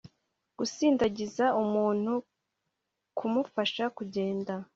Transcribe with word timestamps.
gusindagiza 0.57 1.45
umuntu 1.61 2.13
kwumufasha 3.17 3.83
kugenda 3.97 4.53